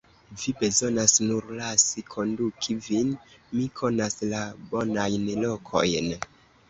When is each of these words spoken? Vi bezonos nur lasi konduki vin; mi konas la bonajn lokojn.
Vi 0.43 0.51
bezonos 0.61 1.11
nur 1.31 1.49
lasi 1.59 2.03
konduki 2.15 2.77
vin; 2.87 3.11
mi 3.59 3.67
konas 3.83 4.19
la 4.33 4.43
bonajn 4.73 5.33
lokojn. 5.45 6.11